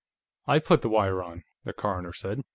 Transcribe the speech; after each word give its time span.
"I 0.47 0.57
put 0.57 0.81
the 0.81 0.89
wire 0.89 1.21
on," 1.21 1.43
the 1.63 1.73
coroner 1.73 2.11
said. 2.13 2.41